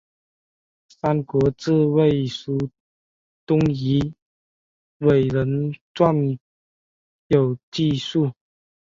[0.99, 2.57] 三国志魏书
[3.45, 4.15] 东夷
[4.97, 6.15] 倭人传
[7.27, 8.31] 有记述。